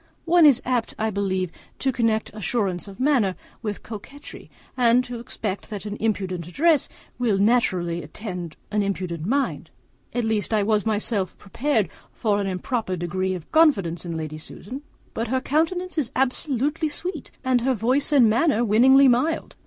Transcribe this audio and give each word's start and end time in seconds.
One 0.25 0.47
is 0.47 0.63
apt, 0.65 0.95
I 0.97 1.11
believe, 1.11 1.51
to 1.77 1.91
connect 1.91 2.33
assurance 2.33 2.87
of 2.87 2.99
manner 2.99 3.35
with 3.61 3.83
coquetry, 3.83 4.49
and 4.75 5.03
to 5.03 5.19
expect 5.19 5.69
that 5.69 5.85
an 5.85 5.95
impudent 5.97 6.47
address 6.47 6.89
will 7.19 7.37
naturally 7.37 8.01
attend 8.01 8.55
an 8.71 8.81
impudent 8.81 9.27
mind; 9.27 9.69
at 10.11 10.23
least 10.23 10.55
I 10.55 10.63
was 10.63 10.87
myself 10.87 11.37
prepared 11.37 11.87
for 12.11 12.41
an 12.41 12.47
improper 12.47 12.95
degree 12.95 13.35
of 13.35 13.51
confidence 13.51 14.03
in 14.03 14.17
Lady 14.17 14.39
Susan; 14.39 14.81
but 15.13 15.27
her 15.27 15.39
countenance 15.39 15.99
is 15.99 16.11
absolutely 16.15 16.89
sweet, 16.89 17.29
and 17.43 17.61
her 17.61 17.75
voice 17.75 18.11
and 18.11 18.27
manner 18.27 18.65
winningly 18.65 19.07
mild. 19.07 19.55